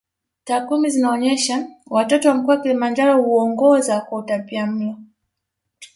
Takwimu 0.43 0.87
zinaonyesha 0.89 1.67
watoto 1.87 2.29
wa 2.29 2.35
mkoa 2.35 2.55
wa 2.55 2.61
Kilimanjaro 2.61 3.23
huongoza 3.23 4.01
kwa 4.01 4.19
utapiamlo 4.19 4.95